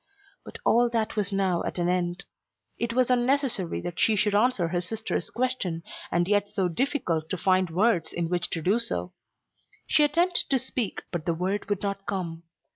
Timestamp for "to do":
8.49-8.79